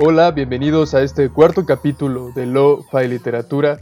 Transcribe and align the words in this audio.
Hola, 0.00 0.30
bienvenidos 0.30 0.94
a 0.94 1.02
este 1.02 1.28
cuarto 1.28 1.66
capítulo 1.66 2.30
de 2.30 2.46
Lo-Fi 2.46 3.08
Literatura, 3.08 3.80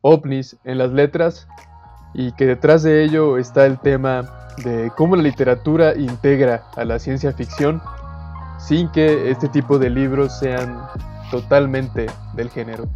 OVNIs 0.00 0.56
en 0.64 0.76
las 0.76 0.90
letras, 0.90 1.46
y 2.14 2.32
que 2.32 2.46
detrás 2.46 2.82
de 2.82 3.04
ello 3.04 3.38
está 3.38 3.64
el 3.64 3.78
tema 3.78 4.48
de 4.64 4.90
cómo 4.96 5.14
la 5.14 5.22
literatura 5.22 5.94
integra 5.94 6.64
a 6.74 6.84
la 6.84 6.98
ciencia 6.98 7.32
ficción 7.32 7.80
sin 8.58 8.90
que 8.90 9.30
este 9.30 9.48
tipo 9.48 9.78
de 9.78 9.90
libros 9.90 10.36
sean 10.36 10.82
totalmente 11.30 12.06
del 12.34 12.50
género. 12.50 12.88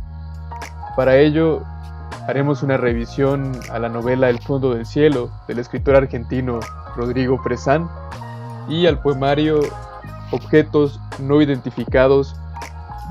Para 0.97 1.17
ello 1.19 1.63
haremos 2.27 2.65
una 2.65 2.77
revisión 2.77 3.53
a 3.71 3.79
la 3.79 3.89
novela 3.89 4.29
El 4.29 4.41
fondo 4.41 4.75
del 4.75 4.87
cielo 4.87 5.31
del 5.47 5.61
escritor 5.61 5.95
argentino 5.95 6.59
Rodrigo 6.97 7.41
Presán 7.45 7.89
y 8.69 8.87
al 8.87 9.01
poemario 9.01 9.61
objetos 10.35 10.99
no 11.21 11.41
identificados 11.41 12.35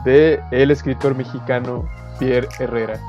de 0.03 0.43
el 0.51 0.71
escritor 0.71 1.15
mexicano 1.15 1.89
Pierre 2.19 2.49
Herrera. 2.59 2.99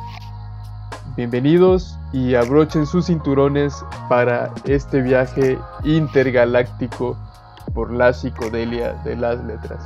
Bienvenidos 1.17 1.97
y 2.13 2.37
abrochen 2.37 2.87
sus 2.87 3.07
cinturones 3.07 3.75
para 4.09 4.55
este 4.67 5.03
viaje 5.03 5.59
intergaláctico 5.83 7.19
por 7.75 7.93
la 7.93 8.13
psicodelia 8.13 8.93
de 9.05 9.17
las 9.17 9.45
letras. 9.45 9.85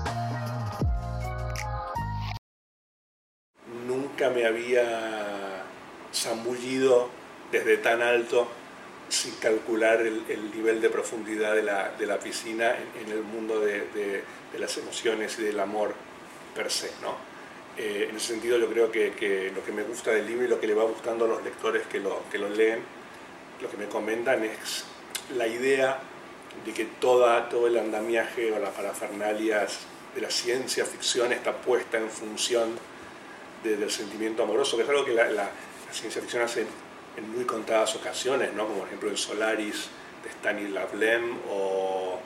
Nunca 3.86 4.28
me 4.28 4.44
había 4.46 5.64
zambullido 6.12 7.08
desde 7.50 7.78
tan 7.78 8.02
alto 8.02 8.46
sin 9.08 9.34
calcular 9.36 10.00
el, 10.02 10.50
nivel 10.54 10.80
de 10.80 10.90
profundidad 10.90 11.54
de 11.54 11.62
la, 11.62 11.92
de 11.98 12.06
la 12.06 12.18
piscina 12.18 12.74
en, 13.00 13.10
el 13.10 13.22
mundo 13.22 13.60
de, 13.60 13.86
de, 14.52 14.58
las 14.58 14.76
emociones 14.76 15.38
y 15.38 15.42
del 15.42 15.60
amor 15.60 15.94
per 16.54 16.70
se. 16.70 16.90
¿no? 17.02 17.16
Eh, 17.76 18.08
en 18.10 18.16
ese 18.16 18.28
sentido 18.28 18.58
yo 18.58 18.68
creo 18.68 18.90
que, 18.90 19.12
que, 19.12 19.52
lo 19.54 19.64
que 19.64 19.72
me 19.72 19.82
gusta 19.82 20.10
del 20.10 20.26
libro 20.26 20.44
y 20.44 20.48
lo 20.48 20.60
que 20.60 20.66
le 20.66 20.74
va 20.74 20.84
gustando 20.84 21.24
a 21.24 21.28
los 21.28 21.44
lectores 21.44 21.86
que 21.86 22.00
lo, 22.00 22.22
que 22.30 22.38
lo 22.38 22.48
leen, 22.48 22.80
lo 23.62 23.70
que 23.70 23.76
me 23.76 23.86
comentan 23.86 24.44
es 24.44 24.84
la 25.36 25.46
idea 25.46 26.00
de 26.64 26.72
que 26.72 26.84
toda, 26.84 27.48
todo 27.48 27.66
el 27.66 27.78
andamiaje 27.78 28.52
o 28.52 28.58
las 28.58 28.70
parafernalias 28.70 29.80
de 30.14 30.20
la 30.20 30.30
ciencia 30.30 30.84
ficción 30.84 31.32
está 31.32 31.56
puesta 31.56 31.98
en 31.98 32.10
función 32.10 32.78
del 33.62 33.90
sentimiento 33.90 34.42
amoroso, 34.42 34.76
que 34.76 34.82
es 34.82 34.88
algo 34.88 35.04
que 35.04 35.12
la, 35.12 35.28
la 35.30 35.50
ciencia 35.92 36.20
ficción 36.20 36.42
hace 36.42 36.66
en 37.18 37.30
muy 37.32 37.44
contadas 37.44 37.96
ocasiones, 37.96 38.52
¿no? 38.54 38.66
como 38.66 38.78
por 38.78 38.86
ejemplo 38.86 39.10
en 39.10 39.16
Solaris 39.16 39.88
de 40.22 40.30
Stanislav 40.30 40.94
Lem 40.94 41.36
o 41.50 42.18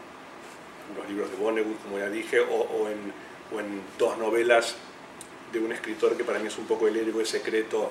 los 0.97 1.09
libros 1.09 1.31
de 1.31 1.37
Vonnegut, 1.37 1.83
como 1.83 1.99
ya 1.99 2.11
dije, 2.11 2.41
o, 2.41 2.89
en, 2.89 3.13
en, 3.59 3.83
dos 3.99 4.19
novelas 4.19 4.77
de 5.51 5.61
un 5.61 5.73
escritor 5.73 6.17
que 6.17 6.25
para 6.25 6.39
mí 6.39 6.49
es 6.49 6.59
un 6.59 6.67
poco 6.67 6.89
el 6.89 6.97
héroe 6.97 7.25
secreto 7.25 7.91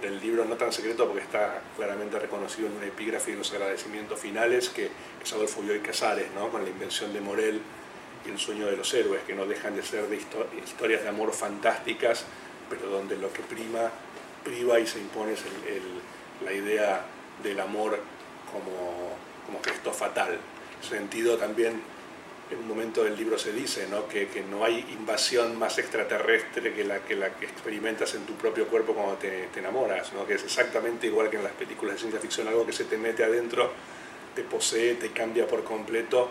del 0.00 0.20
libro, 0.20 0.44
no 0.44 0.56
tan 0.56 0.72
secreto 0.72 1.06
porque 1.06 1.22
está 1.22 1.62
claramente 1.76 2.18
reconocido 2.18 2.68
en 2.68 2.76
un 2.76 2.84
epígrafe 2.84 3.32
y 3.32 3.36
los 3.36 3.52
agradecimientos 3.52 4.20
finales, 4.20 4.68
que 4.68 4.90
es 5.22 5.32
Adolfo 5.32 5.62
Bioy 5.62 5.80
Casares, 5.80 6.28
¿no? 6.34 6.48
con 6.50 6.62
la 6.62 6.70
invención 6.70 7.12
de 7.12 7.20
Morel 7.20 7.60
y 8.24 8.30
el 8.30 8.38
sueño 8.38 8.66
de 8.66 8.76
los 8.76 8.92
héroes, 8.94 9.22
que 9.24 9.34
no 9.34 9.46
dejan 9.46 9.74
de 9.74 9.82
ser 9.82 10.06
de 10.08 10.16
historias 10.64 11.02
de 11.02 11.08
amor 11.08 11.32
fantásticas, 11.32 12.24
pero 12.70 12.88
donde 12.88 13.16
lo 13.16 13.32
que 13.32 13.42
prima, 13.42 13.90
priva 14.44 14.78
y 14.78 14.86
se 14.86 15.00
impone 15.00 15.32
es 15.32 15.40
el 15.66 15.82
la 16.44 16.52
idea 16.52 17.04
del 17.42 17.60
amor 17.60 17.98
como, 18.52 19.10
como 19.46 19.62
gesto 19.62 19.92
fatal. 19.92 20.38
sentido 20.80 21.36
también 21.36 21.80
en 22.50 22.58
un 22.58 22.68
momento 22.68 23.02
del 23.02 23.16
libro 23.16 23.38
se 23.38 23.52
dice 23.52 23.88
¿no? 23.90 24.06
Que, 24.06 24.28
que, 24.28 24.42
no 24.42 24.64
hay 24.64 24.86
invasión 24.92 25.58
más 25.58 25.78
extraterrestre 25.78 26.72
que 26.72 26.84
la, 26.84 27.00
que 27.00 27.16
la 27.16 27.30
que 27.30 27.46
experimentas 27.46 28.14
en 28.14 28.24
tu 28.24 28.34
propio 28.34 28.68
cuerpo 28.68 28.94
cuando 28.94 29.14
te, 29.14 29.48
enamoras, 29.56 30.12
¿no? 30.12 30.26
que 30.26 30.34
es 30.34 30.44
exactamente 30.44 31.06
igual 31.06 31.28
que 31.28 31.36
en 31.36 31.44
las 31.44 31.52
películas 31.52 31.94
de 31.94 32.00
ciencia 32.00 32.20
ficción, 32.20 32.46
algo 32.48 32.64
que 32.64 32.72
se 32.72 32.84
te 32.84 32.96
mete 32.96 33.24
adentro, 33.24 33.70
te 34.34 34.42
posee, 34.42 34.94
te 34.94 35.10
cambia 35.10 35.46
por 35.46 35.64
completo, 35.64 36.28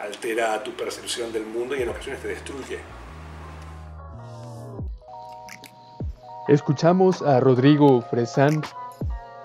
altera 0.00 0.62
tu 0.64 0.72
percepción 0.72 1.32
del 1.32 1.44
mundo 1.44 1.76
y 1.76 1.82
en 1.82 1.90
ocasiones 1.90 2.20
te 2.20 2.28
destruye. 2.28 2.78
Escuchamos 6.48 7.22
a 7.22 7.38
Rodrigo 7.38 8.02
Fresán 8.02 8.62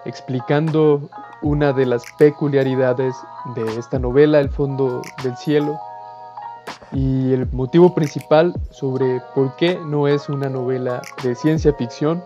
explicando 0.07 1.09
una 1.41 1.73
de 1.73 1.85
las 1.85 2.03
peculiaridades 2.17 3.15
de 3.55 3.77
esta 3.77 3.99
novela, 3.99 4.39
El 4.39 4.49
fondo 4.49 5.01
del 5.23 5.35
cielo, 5.37 5.79
y 6.91 7.33
el 7.33 7.47
motivo 7.51 7.93
principal 7.93 8.53
sobre 8.71 9.21
por 9.35 9.55
qué 9.57 9.79
no 9.85 10.07
es 10.07 10.29
una 10.29 10.49
novela 10.49 11.01
de 11.21 11.35
ciencia 11.35 11.73
ficción, 11.73 12.23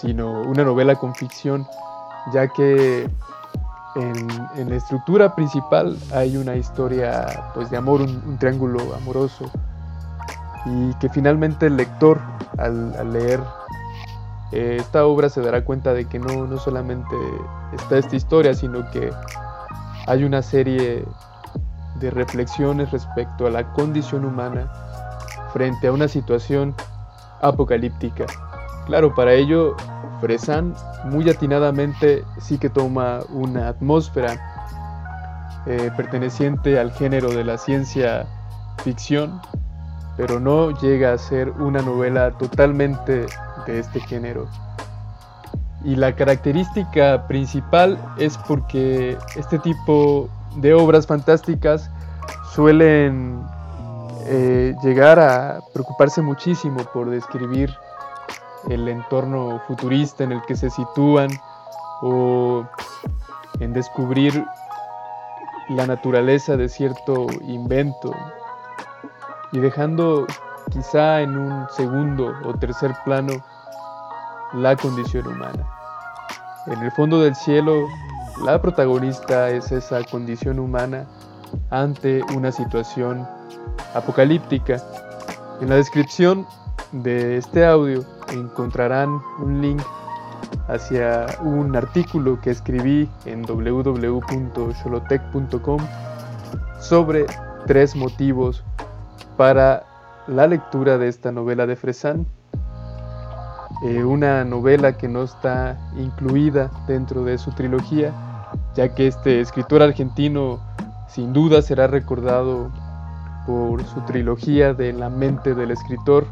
sino 0.00 0.42
una 0.42 0.64
novela 0.64 0.94
con 0.94 1.14
ficción, 1.14 1.66
ya 2.32 2.48
que 2.48 3.08
en, 3.96 4.70
la 4.70 4.76
estructura 4.76 5.34
principal 5.34 5.96
hay 6.12 6.36
una 6.36 6.54
historia 6.56 7.50
pues, 7.54 7.70
de 7.70 7.76
amor, 7.76 8.00
un, 8.02 8.38
triángulo 8.38 8.80
amoroso, 8.94 9.50
y 10.66 10.94
que 10.94 11.08
finalmente 11.08 11.66
el 11.66 11.76
lector 11.76 12.20
al 12.58 13.12
leer 13.12 13.40
eh, 14.52 14.76
esta 14.78 15.06
obra 15.06 15.28
se 15.28 15.40
dará 15.40 15.64
cuenta 15.64 15.92
de 15.92 16.06
que 16.06 16.18
no, 16.18 16.46
no 16.46 16.58
solamente 16.58 17.14
está 17.72 17.98
esta 17.98 18.16
historia, 18.16 18.54
sino 18.54 18.90
que 18.90 19.10
hay 20.06 20.24
una 20.24 20.42
serie 20.42 21.04
de 22.00 22.10
reflexiones 22.10 22.90
respecto 22.90 23.46
a 23.46 23.50
la 23.50 23.72
condición 23.72 24.24
humana 24.24 24.70
frente 25.52 25.88
a 25.88 25.92
una 25.92 26.08
situación 26.08 26.74
apocalíptica. 27.42 28.26
Claro, 28.86 29.14
para 29.14 29.32
ello, 29.32 29.76
Fresan 30.20 30.74
muy 31.04 31.28
atinadamente 31.28 32.24
sí 32.40 32.58
que 32.58 32.70
toma 32.70 33.20
una 33.30 33.68
atmósfera 33.68 34.36
eh, 35.66 35.90
perteneciente 35.96 36.78
al 36.78 36.92
género 36.92 37.30
de 37.30 37.44
la 37.44 37.58
ciencia 37.58 38.26
ficción, 38.82 39.40
pero 40.16 40.40
no 40.40 40.70
llega 40.80 41.12
a 41.12 41.18
ser 41.18 41.50
una 41.50 41.82
novela 41.82 42.30
totalmente 42.32 43.26
de 43.72 43.80
este 43.80 44.00
género. 44.00 44.48
Y 45.84 45.94
la 45.94 46.16
característica 46.16 47.26
principal 47.28 47.98
es 48.18 48.36
porque 48.36 49.16
este 49.36 49.58
tipo 49.60 50.28
de 50.56 50.74
obras 50.74 51.06
fantásticas 51.06 51.90
suelen 52.52 53.40
eh, 54.24 54.74
llegar 54.82 55.18
a 55.20 55.60
preocuparse 55.72 56.20
muchísimo 56.20 56.82
por 56.92 57.10
describir 57.10 57.70
el 58.68 58.88
entorno 58.88 59.60
futurista 59.66 60.24
en 60.24 60.32
el 60.32 60.42
que 60.42 60.56
se 60.56 60.68
sitúan 60.68 61.28
o 62.02 62.64
en 63.60 63.72
descubrir 63.72 64.44
la 65.68 65.86
naturaleza 65.86 66.56
de 66.56 66.68
cierto 66.68 67.26
invento 67.42 68.12
y 69.52 69.60
dejando 69.60 70.26
quizá 70.70 71.20
en 71.20 71.36
un 71.36 71.66
segundo 71.70 72.34
o 72.44 72.54
tercer 72.54 72.94
plano 73.04 73.32
la 74.54 74.76
condición 74.76 75.26
humana. 75.26 75.66
En 76.66 76.82
el 76.82 76.90
fondo 76.92 77.20
del 77.20 77.34
cielo, 77.34 77.86
la 78.44 78.60
protagonista 78.60 79.48
es 79.50 79.72
esa 79.72 80.04
condición 80.04 80.58
humana 80.58 81.06
ante 81.70 82.22
una 82.34 82.52
situación 82.52 83.26
apocalíptica. 83.94 84.82
En 85.60 85.70
la 85.70 85.76
descripción 85.76 86.46
de 86.92 87.38
este 87.38 87.66
audio 87.66 88.04
encontrarán 88.32 89.20
un 89.40 89.60
link 89.60 89.82
hacia 90.68 91.26
un 91.42 91.74
artículo 91.74 92.40
que 92.40 92.50
escribí 92.50 93.08
en 93.24 93.42
www.xolotec.com 93.42 95.80
sobre 96.80 97.26
tres 97.66 97.96
motivos 97.96 98.62
para 99.36 99.84
la 100.26 100.46
lectura 100.46 100.96
de 100.98 101.08
esta 101.08 101.32
novela 101.32 101.66
de 101.66 101.74
Fresán, 101.76 102.26
eh, 103.84 104.04
una 104.04 104.44
novela 104.44 104.96
que 104.96 105.08
no 105.08 105.22
está 105.22 105.78
incluida 105.96 106.70
dentro 106.86 107.24
de 107.24 107.38
su 107.38 107.52
trilogía, 107.52 108.12
ya 108.74 108.94
que 108.94 109.06
este 109.06 109.40
escritor 109.40 109.82
argentino 109.82 110.60
sin 111.08 111.32
duda 111.32 111.62
será 111.62 111.86
recordado 111.86 112.70
por 113.46 113.84
su 113.84 114.00
trilogía 114.02 114.74
de 114.74 114.92
La 114.92 115.08
mente 115.08 115.54
del 115.54 115.70
escritor, 115.70 116.26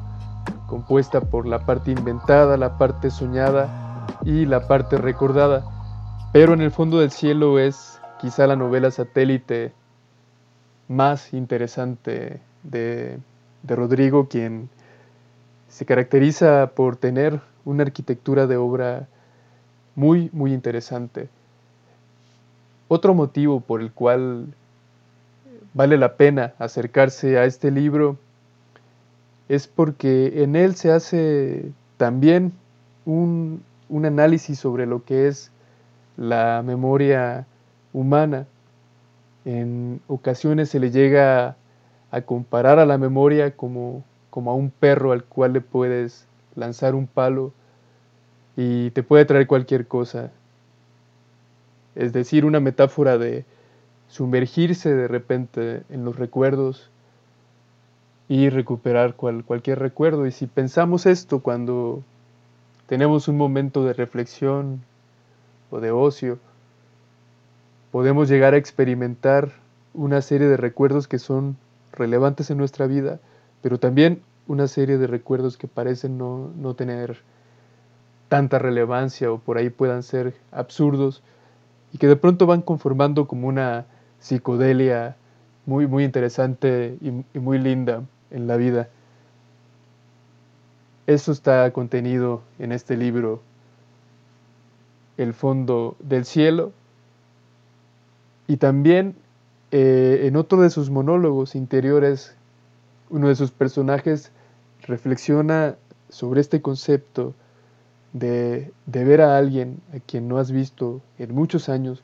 compuesta 0.67 1.21
por 1.21 1.47
la 1.47 1.61
parte 1.61 1.93
inventada, 1.93 2.57
la 2.57 2.77
parte 2.79 3.11
soñada 3.11 4.07
y 4.25 4.45
la 4.45 4.67
parte 4.67 4.99
recordada. 4.99 5.65
Pero 6.33 6.53
en 6.53 6.61
el 6.61 6.71
fondo 6.71 6.99
del 6.99 7.11
cielo 7.11 7.59
es 7.59 8.01
quizá 8.21 8.47
la 8.47 8.57
novela 8.57 8.91
satélite 8.91 9.73
más 10.89 11.33
interesante 11.33 12.41
de, 12.63 13.19
Rodrigo, 13.67 14.29
quien 14.29 14.69
se 15.77 15.85
caracteriza 15.85 16.71
por 16.75 16.97
tener 16.97 17.39
una 17.67 17.83
arquitectura 17.83 18.47
de 18.47 18.57
obra 18.57 19.09
muy, 19.95 20.31
muy 20.33 20.55
interesante. 20.55 21.29
Otro 22.89 23.13
motivo 23.13 23.61
por 23.61 23.83
el 23.83 23.93
cual 23.93 24.47
vale 25.75 25.99
la 25.99 26.17
pena 26.17 26.55
acercarse 26.59 27.37
a 27.37 27.45
este 27.45 27.71
libro 27.71 28.17
es 29.51 29.67
porque 29.67 30.43
en 30.43 30.57
él 30.57 30.77
se 30.77 30.93
hace 30.93 31.71
también 31.99 32.55
un, 33.05 33.63
análisis 34.03 34.59
sobre 34.59 34.87
lo 34.87 35.05
que 35.05 35.29
es 35.29 35.51
la 36.17 36.63
memoria 36.65 37.45
humana. 37.93 38.47
En 39.45 40.01
ocasiones 40.09 40.71
se 40.71 40.81
le 40.81 40.91
llega 40.91 41.55
a 42.11 42.23
comparar 42.23 42.79
a 42.79 42.87
la 42.87 42.97
memoria 42.97 43.51
como, 43.51 44.03
como 44.37 44.51
a 44.51 44.55
un 44.55 44.69
perro 44.69 45.13
al 45.13 45.25
cual 45.25 45.55
le 45.55 45.63
puedes 45.63 46.27
lanzar 46.57 46.95
un 46.95 47.07
palo 47.07 47.55
y 48.55 48.91
te 48.91 49.03
puede 49.03 49.25
traer 49.25 49.47
cualquier 49.47 49.87
cosa. 49.87 50.31
Es 51.95 52.13
decir, 52.13 52.45
una 52.45 52.61
metáfora 52.61 53.17
de 53.17 53.47
sumergirse 54.09 54.95
de 54.95 55.09
repente 55.09 55.85
en 55.89 56.05
los 56.05 56.17
recuerdos 56.17 56.91
y 58.29 58.51
recuperar 58.51 59.15
cualquier 59.15 59.79
recuerdo. 59.79 60.27
Y 60.27 60.33
si 60.33 60.47
pensamos 60.47 61.07
esto 61.07 61.41
cuando 61.41 62.03
tenemos 62.89 63.29
un 63.29 63.39
momento 63.39 63.87
de 63.87 63.95
reflexión 63.95 64.83
o 65.71 65.81
de 65.81 65.93
ocio, 65.93 66.39
podemos 67.91 68.29
llegar 68.29 68.53
a 68.53 68.59
experimentar 68.59 69.53
una 69.95 70.21
serie 70.21 70.47
de 70.47 70.59
recuerdos 70.59 71.09
que 71.09 71.19
son 71.19 71.57
relevantes 71.95 72.51
en 72.51 72.59
nuestra 72.59 72.87
vida, 72.87 73.19
pero 73.63 73.79
también 73.79 74.23
una 74.47 74.69
serie 74.69 74.99
de 74.99 75.07
recuerdos 75.07 75.57
que 75.57 75.69
parecen 75.69 76.19
no, 76.19 76.51
no 76.57 76.75
tener 76.75 77.19
tanta 78.29 78.59
relevancia 78.59 79.31
o 79.31 79.39
por 79.39 79.59
ahí 79.59 79.71
puedan 79.71 80.03
ser 80.03 80.35
absurdos 80.53 81.23
y 81.93 81.99
que 81.99 82.07
de 82.07 82.17
pronto 82.17 82.47
van 82.47 82.63
conformando 82.63 83.27
como 83.27 83.49
una 83.49 83.87
psicodelia 84.21 85.17
muy, 85.67 85.87
muy 85.87 86.05
interesante 86.05 86.97
y, 87.01 87.39
muy 87.39 87.59
linda 87.59 88.03
en 88.31 88.47
la 88.47 88.57
vida. 88.57 88.89
Eso 91.07 91.33
está 91.33 91.71
contenido 91.73 92.43
en 92.59 92.73
este 92.73 92.97
libro, 92.97 93.41
El 95.17 95.35
fondo 95.35 95.97
del 96.01 96.25
cielo, 96.25 96.73
y 98.49 98.57
también 98.57 99.15
eh, 99.71 100.23
en 100.25 100.37
otro 100.37 100.61
de 100.61 100.71
sus 100.71 100.91
monólogos 100.91 101.55
interiores, 101.55 102.37
uno 103.11 103.29
de 103.29 103.37
sus 103.37 103.51
personajes 103.51 104.33
reflexiona 104.83 105.77
sobre 106.09 106.41
este 106.41 106.63
concepto 106.63 107.35
de, 108.13 108.73
de, 108.87 109.05
ver 109.05 109.21
a 109.21 109.37
alguien 109.37 109.81
a 109.95 110.01
quien 110.01 110.29
no 110.29 110.39
has 110.39 110.51
visto 110.51 111.01
en 111.19 111.35
muchos 111.35 111.69
años 111.69 112.03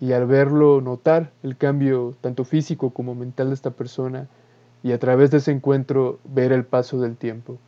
y 0.00 0.12
al 0.12 0.26
verlo 0.26 0.80
notar 0.80 1.30
el 1.42 1.56
cambio 1.56 2.14
tanto 2.20 2.44
físico 2.44 2.90
como 2.90 3.14
mental 3.14 3.48
de 3.48 3.54
esta 3.54 3.70
persona 3.70 4.28
y 4.82 4.92
a 4.92 4.98
través 4.98 5.30
de 5.30 5.38
ese 5.38 5.52
encuentro 5.52 6.18
ver 6.24 6.52
el 6.52 6.64
paso 6.64 7.00
del 7.00 7.16
tiempo. 7.16 7.58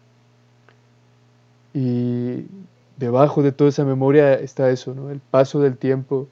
Y 1.74 2.46
debajo 2.96 3.42
de 3.42 3.52
toda 3.52 3.70
esa 3.70 3.84
memoria 3.84 4.34
está 4.34 4.70
eso, 4.70 4.94
¿no? 4.94 5.10
el 5.10 5.20
paso 5.20 5.60
del 5.60 5.76
tiempo 5.76 6.28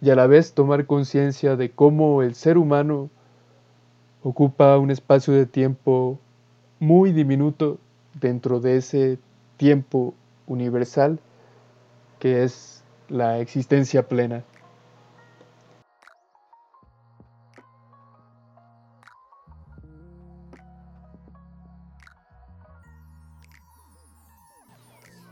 y 0.00 0.10
a 0.10 0.16
la 0.16 0.26
vez 0.26 0.54
tomar 0.54 0.86
conciencia 0.86 1.56
de 1.56 1.70
cómo 1.70 2.22
el 2.22 2.34
ser 2.34 2.58
humano 2.58 3.10
ocupa 4.22 4.78
un 4.78 4.90
espacio 4.90 5.32
de 5.32 5.46
tiempo 5.46 6.18
muy 6.78 7.12
diminuto 7.12 7.78
dentro 8.14 8.60
de 8.60 8.76
ese 8.76 9.18
tiempo 9.56 10.14
universal 10.46 11.20
que 12.18 12.44
es 12.44 12.84
la 13.08 13.38
existencia 13.38 14.08
plena. 14.08 14.44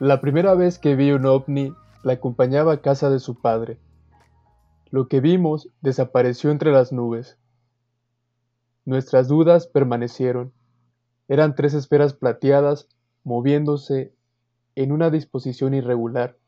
La 0.00 0.20
primera 0.20 0.54
vez 0.54 0.78
que 0.78 0.94
vi 0.94 1.10
un 1.10 1.26
ovni 1.26 1.74
la 2.04 2.12
acompañaba 2.14 2.74
a 2.74 2.80
casa 2.80 3.10
de 3.10 3.18
su 3.18 3.34
padre. 3.34 3.78
Lo 4.90 5.08
que 5.08 5.20
vimos 5.20 5.68
desapareció 5.82 6.52
entre 6.52 6.70
las 6.70 6.92
nubes. 6.92 7.36
Nuestras 8.88 9.28
dudas 9.28 9.66
permanecieron. 9.66 10.54
Eran 11.28 11.54
tres 11.54 11.74
esferas 11.74 12.14
plateadas 12.14 12.88
moviéndose 13.22 14.14
en 14.76 14.92
una 14.92 15.10
disposición 15.10 15.74
irregular, 15.74 16.38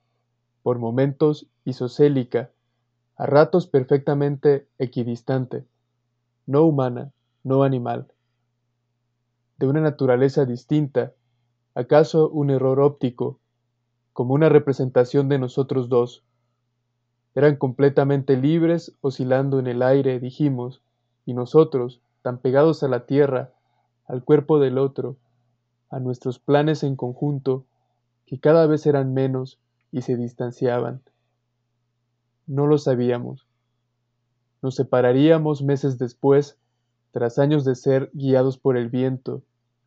por 0.62 0.78
momentos 0.78 1.50
isocélica, 1.66 2.50
a 3.18 3.26
ratos 3.26 3.66
perfectamente 3.66 4.66
equidistante, 4.78 5.66
no 6.46 6.64
humana, 6.64 7.12
no 7.44 7.62
animal, 7.62 8.10
de 9.58 9.66
una 9.66 9.82
naturaleza 9.82 10.46
distinta, 10.46 11.12
acaso 11.74 12.30
un 12.30 12.48
error 12.48 12.80
óptico, 12.80 13.38
como 14.14 14.32
una 14.32 14.48
representación 14.48 15.28
de 15.28 15.38
nosotros 15.38 15.90
dos. 15.90 16.24
Eran 17.34 17.56
completamente 17.56 18.38
libres, 18.38 18.96
oscilando 19.02 19.58
en 19.58 19.66
el 19.66 19.82
aire, 19.82 20.20
dijimos, 20.20 20.80
y 21.26 21.34
nosotros, 21.34 22.00
tan 22.22 22.38
pegados 22.38 22.82
a 22.82 22.88
la 22.88 23.06
tierra, 23.06 23.52
al 24.06 24.24
cuerpo 24.24 24.58
del 24.58 24.78
otro, 24.78 25.16
a 25.88 26.00
nuestros 26.00 26.38
planes 26.38 26.82
en 26.82 26.96
conjunto, 26.96 27.64
que 28.26 28.38
cada 28.38 28.66
vez 28.66 28.86
eran 28.86 29.12
menos 29.12 29.58
y 29.90 30.02
se 30.02 30.16
distanciaban. 30.16 31.02
No 32.46 32.66
lo 32.66 32.78
sabíamos. 32.78 33.46
Nos 34.62 34.74
separaríamos 34.74 35.62
meses 35.62 35.98
después, 35.98 36.58
tras 37.12 37.38
años 37.38 37.64
de 37.64 37.74
ser 37.74 38.10
guiados 38.12 38.58
por 38.58 38.76
el 38.76 38.88
viento, 38.88 39.42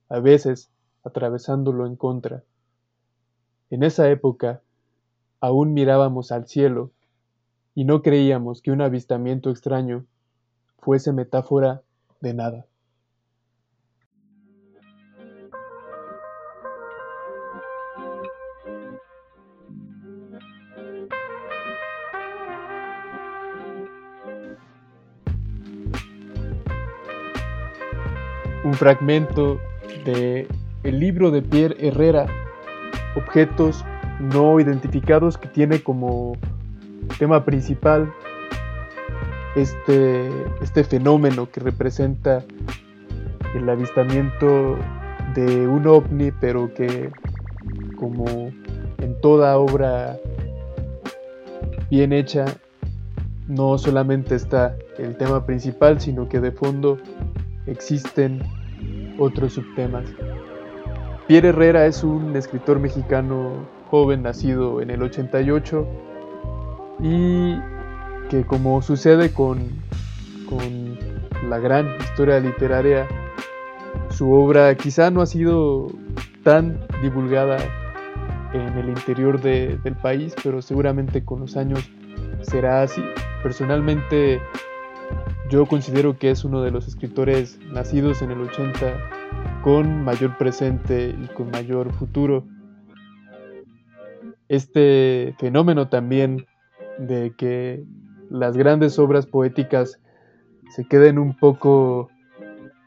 a 0.09 0.19
veces 0.19 0.69
atravesándolo 1.03 1.85
en 1.85 1.95
contra. 1.95 2.43
En 3.69 3.83
esa 3.83 4.09
época 4.09 4.61
aún 5.39 5.73
mirábamos 5.73 6.31
al 6.31 6.47
cielo 6.47 6.91
y 7.75 7.85
no 7.85 8.01
creíamos 8.01 8.61
que 8.61 8.71
un 8.71 8.81
avistamiento 8.81 9.49
extraño 9.49 10.05
fuese 10.79 11.11
metáfora 11.11 11.81
de 12.23 12.33
nada. 12.33 12.65
Un 28.63 28.73
fragmento 28.75 29.59
de 30.05 30.47
el 30.83 30.99
libro 30.99 31.29
de 31.29 31.41
Pierre 31.41 31.75
Herrera 31.85 32.25
objetos 33.15 33.83
no 34.19 34.59
identificados 34.59 35.37
que 35.37 35.49
tiene 35.49 35.83
como 35.83 36.37
tema 37.19 37.43
principal 37.43 38.11
este, 39.55 40.29
este 40.61 40.83
fenómeno 40.83 41.49
que 41.49 41.59
representa 41.59 42.43
el 43.55 43.69
avistamiento 43.69 44.77
de 45.35 45.67
un 45.67 45.87
ovni, 45.87 46.31
pero 46.31 46.73
que 46.73 47.11
como 47.97 48.25
en 48.99 49.21
toda 49.21 49.57
obra 49.57 50.17
bien 51.89 52.13
hecha, 52.13 52.45
no 53.47 53.77
solamente 53.77 54.35
está 54.35 54.75
el 54.97 55.15
tema 55.17 55.45
principal, 55.45 55.99
sino 55.99 56.27
que 56.29 56.39
de 56.39 56.51
fondo 56.51 56.97
existen 57.67 58.41
otros 59.19 59.53
subtemas. 59.53 60.05
Pierre 61.27 61.49
Herrera 61.49 61.85
es 61.85 62.03
un 62.03 62.35
escritor 62.35 62.79
mexicano 62.79 63.67
joven, 63.89 64.23
nacido 64.23 64.81
en 64.81 64.89
el 64.89 65.03
88, 65.03 65.87
y 67.01 67.55
que 68.33 68.43
como 68.47 68.81
sucede 68.81 69.31
con, 69.31 69.59
con 70.49 70.97
la 71.47 71.59
gran 71.59 71.87
historia 72.01 72.39
literaria, 72.39 73.07
su 74.09 74.31
obra 74.31 74.73
quizá 74.73 75.11
no 75.11 75.21
ha 75.21 75.27
sido 75.27 75.91
tan 76.41 76.79
divulgada 77.03 77.57
en 78.53 78.75
el 78.75 78.89
interior 78.89 79.39
del 79.39 79.95
país, 80.01 80.33
pero 80.43 80.63
seguramente 80.63 81.23
con 81.23 81.41
los 81.41 81.55
años 81.55 81.87
será 82.41 82.81
así. 82.81 83.03
Personalmente 83.43 84.41
yo 85.51 85.67
considero 85.67 86.17
que 86.17 86.31
es 86.31 86.43
uno 86.43 86.63
de 86.63 86.71
los 86.71 86.87
escritores 86.87 87.59
nacidos 87.71 88.23
en 88.23 88.31
el 88.31 88.41
80 88.41 89.61
con 89.61 90.03
mayor 90.03 90.39
presente 90.39 91.15
y 91.21 91.27
con 91.35 91.51
mayor 91.51 91.93
futuro. 91.93 92.47
Este 94.47 95.35
fenómeno 95.37 95.87
también 95.87 96.47
de 96.97 97.31
que 97.37 97.83
las 98.33 98.57
grandes 98.57 98.97
obras 98.97 99.27
poéticas 99.27 99.99
se 100.75 100.85
queden 100.85 101.19
un 101.19 101.37
poco 101.37 102.09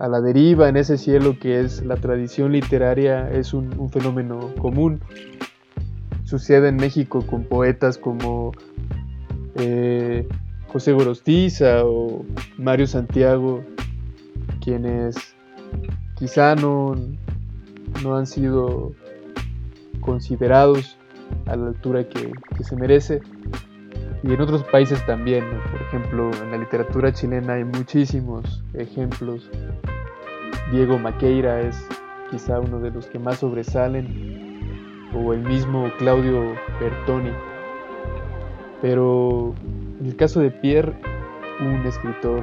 a 0.00 0.08
la 0.08 0.20
deriva 0.20 0.68
en 0.68 0.76
ese 0.76 0.98
cielo 0.98 1.38
que 1.38 1.60
es 1.60 1.84
la 1.84 1.94
tradición 1.96 2.50
literaria 2.50 3.30
es 3.30 3.54
un, 3.54 3.88
fenómeno 3.90 4.52
común. 4.58 5.00
Sucede 6.24 6.68
en 6.68 6.76
México 6.76 7.24
con 7.24 7.44
poetas 7.44 7.96
como 7.96 8.50
eh, 9.54 10.26
José 10.66 10.92
Gorostiza 10.92 11.84
o 11.84 12.26
Mario 12.58 12.88
Santiago, 12.88 13.62
quienes 14.60 15.14
quizá 16.16 16.56
no, 16.56 16.96
no 18.02 18.16
han 18.16 18.26
sido 18.26 18.94
considerados 20.00 20.98
a 21.46 21.54
la 21.54 21.68
altura 21.68 22.08
que, 22.08 22.32
se 22.64 22.74
merece. 22.74 23.20
Y 24.22 24.32
en 24.32 24.40
otros 24.40 24.64
países 24.64 25.04
también, 25.06 25.44
por 25.70 25.80
ejemplo, 25.82 26.30
en 26.42 26.50
la 26.50 26.58
literatura 26.58 27.12
chilena 27.12 27.54
hay 27.54 27.64
muchísimos 27.64 28.62
ejemplos. 28.74 29.50
Diego 30.72 30.98
Maqueira 30.98 31.60
es 31.60 31.86
quizá 32.30 32.58
uno 32.60 32.80
de 32.80 32.90
los 32.90 33.06
que 33.06 33.18
más 33.18 33.38
sobresalen, 33.38 34.36
o 35.14 35.32
el 35.32 35.40
mismo 35.40 35.90
Claudio 35.98 36.54
Bertoni. 36.80 37.32
Pero 38.82 39.54
en 40.00 40.06
el 40.06 40.16
caso 40.16 40.40
de 40.40 40.50
Pierre, 40.50 40.92
un 41.60 41.86
escritor 41.86 42.42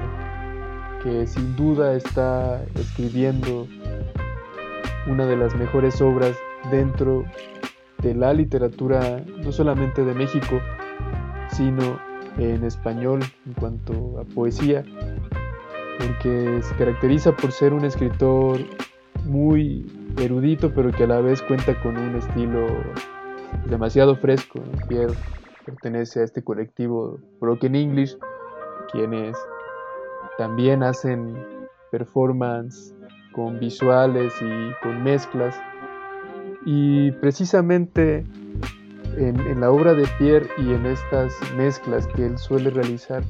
que 1.03 1.27
sin 1.27 1.55
duda 1.55 1.95
está 1.95 2.63
escribiendo 2.75 3.67
una 5.07 5.25
de 5.25 5.35
las 5.35 5.53
mejores 5.55 6.01
obras 6.01 6.37
dentro 6.71 7.25
de 8.01 8.15
la 8.15 8.33
literatura, 8.33 9.21
no 9.43 9.51
solamente 9.51 10.03
de 10.03 10.13
México, 10.13 10.61
sino 11.53 11.99
en 12.37 12.63
español 12.63 13.21
en 13.45 13.53
cuanto 13.53 14.19
a 14.19 14.23
poesía, 14.23 14.83
porque 15.99 16.61
se 16.61 16.75
caracteriza 16.75 17.31
por 17.35 17.51
ser 17.51 17.73
un 17.73 17.85
escritor 17.85 18.59
muy 19.25 19.85
erudito, 20.17 20.73
pero 20.73 20.91
que 20.91 21.03
a 21.03 21.07
la 21.07 21.21
vez 21.21 21.41
cuenta 21.43 21.79
con 21.81 21.97
un 21.97 22.15
estilo 22.15 22.67
demasiado 23.69 24.15
fresco. 24.15 24.59
Pierre 24.87 25.13
pertenece 25.65 26.21
a 26.21 26.23
este 26.23 26.43
colectivo 26.43 27.19
Broken 27.39 27.75
English, 27.75 28.17
quienes 28.91 29.37
también 30.37 30.83
hacen 30.83 31.35
performance 31.91 32.93
con 33.33 33.59
visuales 33.59 34.33
y 34.41 34.73
con 34.81 35.03
mezclas. 35.03 35.59
Y 36.65 37.11
precisamente 37.13 38.25
en, 39.17 39.59
la 39.59 39.71
obra 39.71 39.93
de 39.93 40.07
Pierre 40.17 40.47
y 40.57 40.73
en 40.73 40.85
estas 40.85 41.33
mezclas 41.55 42.07
que 42.07 42.25
él 42.25 42.37
suele 42.37 42.69
realizar, 42.69 43.23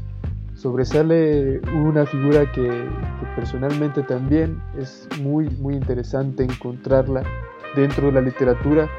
sobresale 0.55 1.59
una 1.73 2.05
figura 2.05 2.51
que, 2.51 2.87
personalmente 3.35 4.03
también 4.03 4.61
es 4.77 5.07
muy, 5.21 5.49
muy 5.49 5.75
interesante 5.75 6.43
encontrarla 6.43 7.23
dentro 7.75 8.07
de 8.07 8.13
la 8.13 8.21
literatura, 8.21 8.89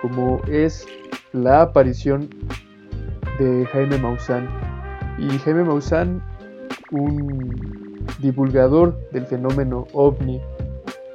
como 0.00 0.40
es 0.46 0.86
la 1.32 1.62
aparición 1.62 2.28
de 3.38 3.66
Jaime 3.66 3.98
Maussan. 3.98 4.48
Y 5.18 5.28
Jaime 5.38 5.64
Maussan, 5.64 6.22
un 6.90 8.04
divulgador 8.20 8.98
del 9.12 9.26
fenómeno 9.26 9.86
ovni, 9.92 10.40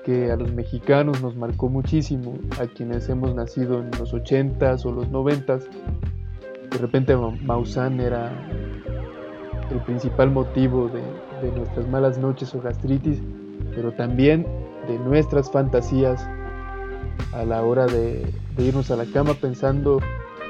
que 0.04 0.32
a 0.32 0.36
los 0.36 0.52
mexicanos 0.54 1.22
nos 1.22 1.36
marcó 1.36 1.70
muchísimo, 1.70 2.34
a 2.60 2.66
quienes 2.68 3.08
hemos 3.10 3.36
nacido 3.36 3.80
en 3.80 3.92
los 3.92 4.14
80s 4.14 4.86
o 4.86 4.92
los 4.92 5.08
90s. 5.10 5.68
De 6.72 6.78
repente 6.78 7.16
Maussan 7.16 8.00
era 8.00 8.32
el 9.70 9.80
principal 9.82 10.32
motivo 10.32 10.90
de, 10.90 11.02
nuestras 11.52 11.88
malas 11.88 12.18
noches 12.18 12.54
o 12.54 12.62
gastritis, 12.62 13.22
pero 13.76 13.92
también 13.94 14.46
de 14.88 15.00
nuestras 15.00 15.52
fantasías 15.52 16.28
a 17.34 17.44
la 17.44 17.64
hora 17.64 17.86
de, 17.88 18.32
irnos 18.58 18.92
a 18.92 18.96
la 18.96 19.06
cama 19.06 19.34
pensando 19.34 20.00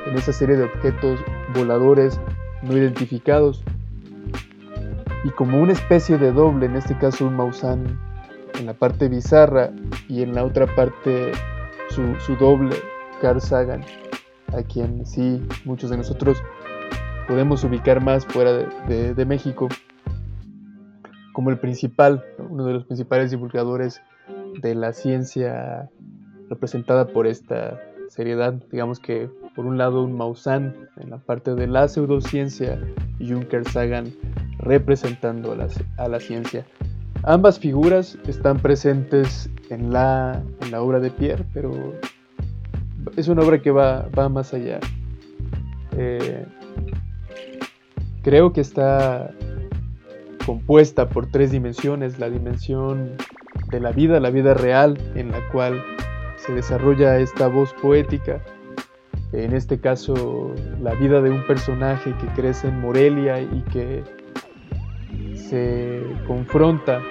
en 0.06 0.18
esa 0.18 0.34
serie 0.34 0.58
de 0.58 0.66
objetos 0.66 1.20
voladores 1.56 2.20
no 2.64 2.78
identificados. 2.78 3.64
Y 5.24 5.30
como 5.30 5.62
una 5.62 5.74
especie 5.74 6.18
de 6.18 6.32
doble, 6.32 6.66
en 6.66 6.76
este 6.76 6.98
caso 6.98 7.28
un 7.28 7.36
Maussan 7.36 8.11
en 8.62 8.68
la 8.68 8.74
parte 8.74 9.10
bizarra 9.10 9.72
y 10.08 10.22
en 10.22 10.34
la 10.36 10.46
otra 10.46 10.68
parte 10.76 11.32
su, 11.90 12.36
doble, 12.36 12.76
Carl 13.20 13.42
Sagan, 13.42 13.82
a 14.54 14.62
quien 14.62 15.06
sí 15.06 15.42
muchos 15.66 15.90
de 15.90 15.98
nosotros 15.98 16.42
podemos 17.28 17.64
ubicar 17.64 18.02
más 18.02 18.26
fuera 18.26 18.54
de, 18.88 19.26
México 19.26 19.68
como 21.34 21.50
el 21.50 21.58
principal, 21.58 22.24
uno 22.38 22.66
de 22.66 22.74
los 22.74 22.86
principales 22.86 23.32
divulgadores 23.32 24.02
de 24.62 24.76
la 24.76 24.94
ciencia 24.94 25.90
representada 26.50 27.08
por 27.08 27.26
esta 27.26 27.80
seriedad. 28.10 28.54
Digamos 28.72 29.00
que 29.00 29.30
por 29.56 29.66
un 29.66 29.78
lado 29.78 30.04
un 30.04 30.16
Maussan 30.16 30.90
en 30.98 31.10
la 31.10 31.18
parte 31.18 31.56
de 31.56 31.68
la 31.68 31.88
pseudociencia 31.88 32.80
y 33.20 33.34
un 33.34 33.48
Sagan 33.72 34.14
representando 34.60 35.56
a 35.98 36.08
la 36.08 36.20
ciencia. 36.20 36.66
Ambas 37.24 37.60
figuras 37.60 38.18
están 38.28 38.58
presentes 38.60 39.50
en 39.70 39.94
la, 39.94 40.42
en 40.62 40.72
la 40.72 40.82
obra 40.82 41.00
de 41.00 41.12
Pierre, 41.12 41.46
pero 41.54 41.94
es 43.16 43.28
una 43.28 43.44
obra 43.44 43.62
que 43.62 43.70
va, 43.70 44.08
va 44.18 44.28
más 44.28 44.56
allá. 44.56 44.80
Eh, 45.98 46.46
creo 48.24 48.54
que 48.54 48.62
está 48.62 49.32
compuesta 50.48 51.10
por 51.10 51.28
tres 51.28 51.52
dimensiones, 51.52 52.18
la 52.18 52.30
dimensión 52.30 53.12
de 53.70 53.80
la 53.80 53.92
vida, 53.92 54.20
la 54.20 54.32
vida 54.32 54.56
real 54.56 54.98
en 55.14 55.32
la 55.32 55.48
cual 55.52 55.84
se 56.38 56.54
desarrolla 56.54 57.20
esta 57.20 57.48
voz 57.48 57.72
poética, 57.74 58.42
en 59.32 59.54
este 59.54 59.80
caso 59.80 60.56
la 60.82 60.96
vida 60.96 61.22
de 61.22 61.30
un 61.30 61.46
personaje 61.46 62.16
que 62.20 62.28
crece 62.42 62.68
en 62.68 62.82
Morelia 62.82 63.40
y 63.42 63.62
que 63.72 64.04
se 65.50 66.02
confronta 66.28 67.02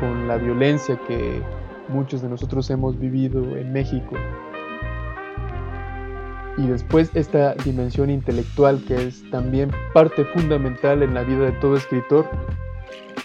con 0.00 0.28
la 0.28 0.36
violencia 0.36 0.98
que 1.06 1.42
muchos 1.88 2.22
de 2.22 2.28
nosotros 2.28 2.68
hemos 2.70 2.98
vivido 2.98 3.56
en 3.56 3.72
México. 3.72 4.16
Y 6.56 6.66
después 6.66 7.10
esta 7.14 7.54
dimensión 7.54 8.10
intelectual 8.10 8.82
que 8.86 9.06
es 9.06 9.28
también 9.30 9.70
parte 9.94 10.24
fundamental 10.24 11.02
en 11.02 11.14
la 11.14 11.22
vida 11.22 11.46
de 11.46 11.52
todo 11.52 11.76
escritor, 11.76 12.28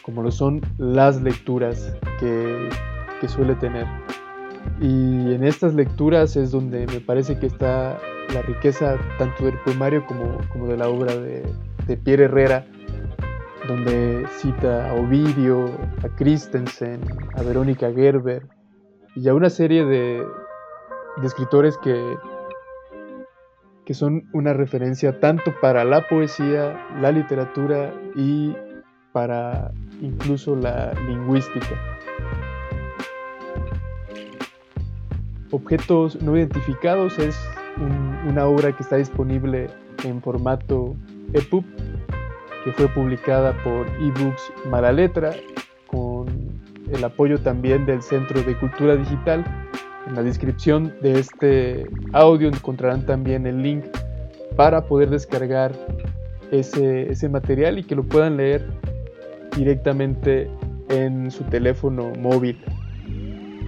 como 0.03 0.21
lo 0.21 0.31
son 0.31 0.61
las 0.77 1.21
lecturas 1.21 1.95
que, 2.19 2.69
suele 3.27 3.55
tener. 3.55 3.87
Y 4.81 5.33
en 5.33 5.45
estas 5.45 5.73
lecturas 5.75 6.35
es 6.35 6.51
donde 6.51 6.85
me 6.87 6.99
parece 6.99 7.39
que 7.39 7.45
está 7.45 7.97
la 8.33 8.41
riqueza 8.41 8.97
tanto 9.17 9.45
del 9.45 9.57
poemario 9.59 10.05
como, 10.05 10.39
como 10.51 10.67
de 10.67 10.75
la 10.75 10.89
obra 10.89 11.15
de 11.15 11.97
Pierre 12.03 12.25
Herrera, 12.25 12.65
donde 13.67 14.25
cita 14.37 14.89
a 14.89 14.93
Ovidio, 14.93 15.65
a 16.03 16.09
Christensen, 16.15 17.01
a 17.35 17.43
Verónica 17.43 17.91
Gerber 17.91 18.47
y 19.15 19.27
a 19.29 19.33
una 19.33 19.49
serie 19.49 19.85
de, 19.85 20.25
escritores 21.23 21.77
que, 21.77 22.17
que 23.85 23.93
son 23.93 24.23
una 24.33 24.53
referencia 24.53 25.19
tanto 25.19 25.53
para 25.61 25.85
la 25.85 26.07
poesía, 26.07 26.77
la 26.99 27.11
literatura 27.11 27.93
y 28.15 28.55
para 29.11 29.71
incluso 30.01 30.55
la 30.55 30.91
lingüística. 31.07 31.79
Objetos 35.51 36.21
no 36.21 36.35
identificados 36.35 37.19
es 37.19 37.37
una 38.27 38.45
obra 38.45 38.75
que 38.75 38.83
está 38.83 38.97
disponible 38.97 39.67
en 40.03 40.21
formato 40.21 40.95
EPUB 41.33 41.63
que 42.63 42.71
fue 42.71 42.87
publicada 42.87 43.53
por 43.63 43.87
eBooks 43.99 44.53
Mala 44.69 44.91
Letra, 44.91 45.33
con 45.87 46.27
el 46.91 47.03
apoyo 47.03 47.37
también 47.39 47.85
del 47.85 48.01
Centro 48.01 48.41
de 48.41 48.57
Cultura 48.57 48.95
Digital. 48.95 49.43
En 50.07 50.15
la 50.15 50.23
descripción 50.23 50.93
de 51.01 51.19
este 51.19 51.89
audio 52.11 52.47
encontrarán 52.47 53.05
también 53.05 53.47
el 53.47 53.61
link 53.61 53.85
para 54.55 54.85
poder 54.85 55.09
descargar 55.09 55.71
ese, 56.51 57.11
ese 57.11 57.29
material 57.29 57.79
y 57.79 57.83
que 57.83 57.95
lo 57.95 58.03
puedan 58.03 58.37
leer 58.37 58.65
directamente 59.55 60.49
en 60.89 61.31
su 61.31 61.43
teléfono 61.45 62.11
móvil. 62.19 62.59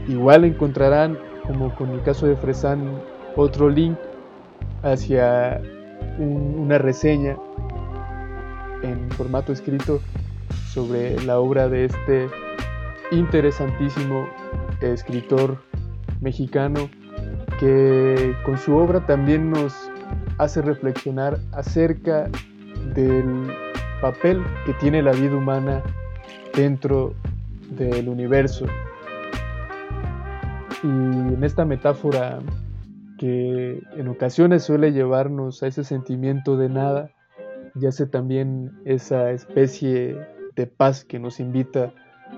Igual 0.08 0.46
encontrarán, 0.46 1.18
como 1.48 1.74
con 1.76 1.90
el 1.90 2.02
caso 2.04 2.28
de 2.28 2.36
Fresan, 2.36 3.02
otro 3.36 3.70
link 3.70 3.98
hacia 4.84 5.62
una 6.20 6.78
reseña 6.78 7.36
en 8.86 9.10
formato 9.12 9.52
escrito 9.52 10.02
sobre 10.68 11.22
la 11.24 11.40
obra 11.40 11.68
de 11.68 11.86
este 11.86 12.28
interesantísimo 13.12 14.28
escritor 14.82 15.58
mexicano 16.22 16.90
que 17.60 18.36
con 18.46 18.58
su 18.58 18.76
obra 18.76 19.06
también 19.06 19.52
nos 19.52 19.74
hace 20.38 20.62
reflexionar 20.62 21.40
acerca 21.54 22.30
del 22.94 23.54
papel 24.02 24.44
que 24.66 24.74
tiene 24.74 25.02
la 25.02 25.12
vida 25.12 25.36
humana 25.36 25.82
dentro 26.54 27.14
del 27.72 28.10
universo. 28.10 28.66
Y 30.84 30.88
en 30.88 31.44
esta 31.44 31.66
metáfora 31.66 32.40
que 33.18 33.82
en 33.96 34.08
ocasiones 34.08 34.64
suele 34.64 34.92
llevarnos 34.92 35.64
a 35.64 35.68
ese 35.68 35.84
sentimiento 35.84 36.58
de 36.58 36.70
nada, 36.70 37.10
yace 37.76 38.06
también 38.06 38.72
esa 38.86 39.32
especie 39.32 40.18
de 40.56 40.68
paz 40.68 41.04
que 41.04 41.20
nos 41.20 41.40
invita 41.40 41.94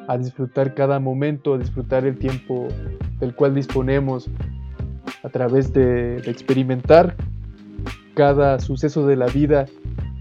a 0.08 0.18
disfrutar 0.18 0.74
cada 0.74 1.00
momento, 1.00 1.54
a 1.54 1.58
disfrutar 1.58 2.06
el 2.06 2.18
tiempo 2.18 2.68
del 3.20 3.36
cual 3.36 3.54
disponemos 3.54 4.30
a 5.24 5.30
través 5.30 5.74
de, 5.74 6.18
experimentar 6.26 7.16
cada 8.16 8.60
suceso 8.60 9.06
de 9.06 9.16
la 9.16 9.28
vida 9.28 9.66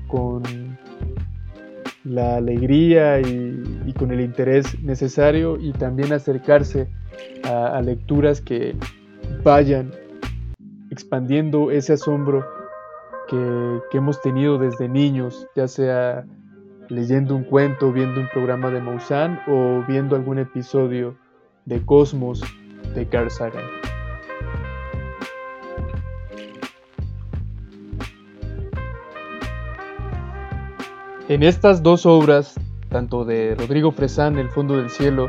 con 0.09 0.43
la 2.05 2.37
alegría 2.37 3.21
y, 3.21 3.93
con 3.99 4.11
el 4.11 4.21
interés 4.21 4.81
necesario 4.83 5.57
y 5.59 5.73
también 5.73 6.13
acercarse 6.13 6.89
a, 7.45 7.81
lecturas 7.81 8.41
que 8.41 8.77
vayan 9.43 9.91
expandiendo 10.91 11.71
ese 11.71 11.95
asombro 11.95 12.45
que, 13.29 13.81
hemos 13.93 14.21
tenido 14.21 14.59
desde 14.59 14.89
niños, 14.89 15.47
ya 15.55 15.69
sea 15.69 16.25
leyendo 16.89 17.35
un 17.35 17.45
cuento, 17.45 17.93
viendo 17.93 18.21
un 18.21 18.29
programa 18.29 18.71
de 18.71 18.81
Maussan 18.81 19.41
o 19.49 19.85
viendo 19.89 20.17
algún 20.17 20.39
episodio 20.39 21.17
de 21.65 21.85
Cosmos 21.85 22.43
de 22.95 23.07
Carl 23.07 23.31
Sagan. 23.31 23.65
En 31.29 31.43
estas 31.43 31.83
dos 31.83 32.07
obras, 32.07 32.55
tanto 32.89 33.25
de 33.25 33.57
Rodrigo 33.59 33.91
Fresán, 33.91 34.39
El 34.39 34.49
fondo 34.49 34.77
del 34.77 34.91
cielo, 34.91 35.29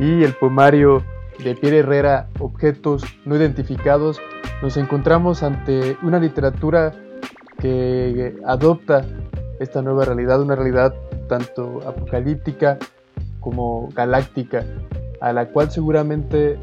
y 0.00 0.24
el 0.24 0.32
poemario 0.32 1.04
de 1.44 1.54
Pierre 1.54 1.78
Herrera, 1.78 2.28
Objetos 2.38 3.04
no 3.26 3.36
identificados, 3.36 4.18
nos 4.62 4.76
encontramos 4.76 5.42
ante 5.42 5.96
una 6.02 6.20
literatura 6.20 6.92
que 7.58 8.36
adopta 8.46 9.04
esta 9.58 9.82
nueva 9.82 10.04
realidad, 10.04 10.40
una 10.40 10.54
realidad 10.54 10.94
tanto 11.28 11.80
apocalíptica 11.86 12.78
como 13.40 13.88
galáctica, 13.94 14.64
a 15.20 15.32
la 15.32 15.48
cual 15.48 15.70
seguramente 15.70 16.58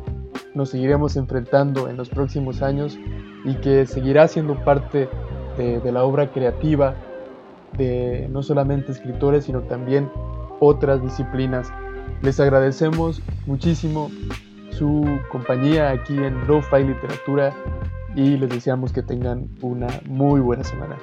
nos 0.55 0.69
seguiremos 0.69 1.17
enfrentando 1.17 1.89
en 1.89 1.97
los 1.97 2.09
próximos 2.09 2.61
años 2.61 2.97
y 3.43 3.55
que 3.55 3.85
seguirá 3.85 4.27
siendo 4.29 4.55
parte 4.63 5.09
de, 5.57 5.79
de 5.81 5.91
la 5.91 6.03
obra 6.03 6.31
creativa 6.31 6.95
de 7.77 8.27
no 8.31 8.43
solamente 8.43 8.93
escritores, 8.93 9.45
sino 9.45 9.61
también 9.63 10.09
otras 10.59 11.01
disciplinas. 11.01 11.69
Les 12.21 12.39
agradecemos 12.39 13.21
muchísimo 13.45 14.09
su 14.71 15.05
compañía 15.29 15.91
aquí 15.91 16.17
en 16.17 16.47
Lo-Fi 16.47 16.83
Literatura 16.83 17.53
y 18.15 18.37
les 18.37 18.49
deseamos 18.49 18.91
que 18.91 19.03
tengan 19.03 19.49
una 19.61 19.87
muy 20.05 20.39
buena 20.39 20.63
semana. 20.63 20.97